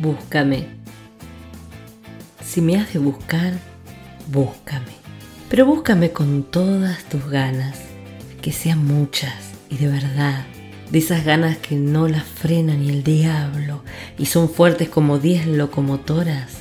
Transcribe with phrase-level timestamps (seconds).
[0.00, 0.66] búscame.
[2.42, 3.52] Si me has de buscar,
[4.32, 4.92] búscame.
[5.48, 7.78] Pero búscame con todas tus ganas,
[8.40, 9.34] que sean muchas
[9.68, 10.44] y de verdad,
[10.90, 13.82] de esas ganas que no las frena ni el diablo
[14.18, 16.58] y son fuertes como diez locomotoras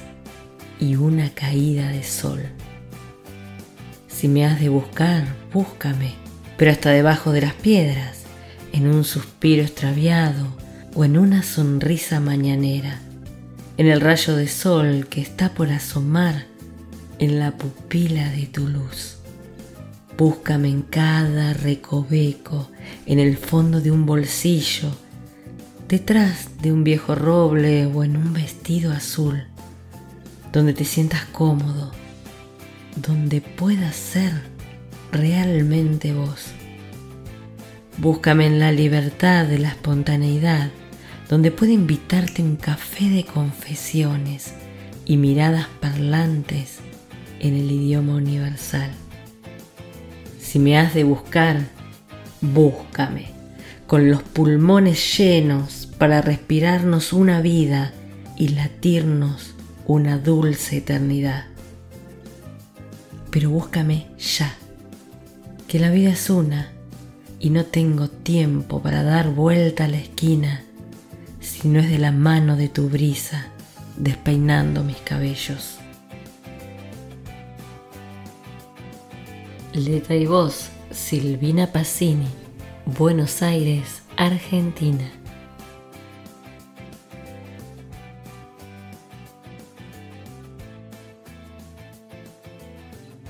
[0.79, 2.41] y una caída de sol.
[4.07, 6.13] Si me has de buscar, búscame,
[6.57, 8.23] pero hasta debajo de las piedras,
[8.73, 10.47] en un suspiro extraviado
[10.93, 12.99] o en una sonrisa mañanera,
[13.79, 16.43] en el rayo de sol que está por asomar
[17.17, 19.19] en la pupila de tu luz.
[20.17, 22.69] Búscame en cada recoveco,
[23.05, 24.89] en el fondo de un bolsillo,
[25.87, 29.45] detrás de un viejo roble o en un vestido azul,
[30.51, 31.93] donde te sientas cómodo,
[32.97, 34.33] donde puedas ser
[35.13, 36.47] realmente vos.
[37.97, 40.69] Búscame en la libertad de la espontaneidad,
[41.29, 44.53] donde pueda invitarte un café de confesiones
[45.05, 46.79] y miradas parlantes
[47.39, 48.89] en el idioma universal.
[50.41, 51.61] Si me has de buscar,
[52.41, 53.27] búscame,
[53.85, 57.93] con los pulmones llenos para respirarnos una vida
[58.35, 59.53] y latirnos
[59.85, 61.45] una dulce eternidad.
[63.29, 64.55] Pero búscame ya,
[65.67, 66.71] que la vida es una
[67.39, 70.63] y no tengo tiempo para dar vuelta a la esquina
[71.61, 73.47] si no es de la mano de tu brisa
[73.97, 75.77] despeinando mis cabellos.
[79.73, 82.29] Letra y voz, Silvina Pacini,
[82.85, 85.18] Buenos Aires, Argentina.